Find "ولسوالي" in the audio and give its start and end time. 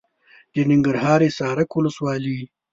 1.73-2.39